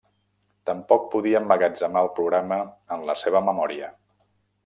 Tampoc 0.69 1.03
podia 1.15 1.41
emmagatzemar 1.43 2.03
el 2.07 2.09
programa 2.21 2.59
en 2.97 3.07
la 3.11 3.17
seva 3.25 3.45
memòria. 3.51 3.93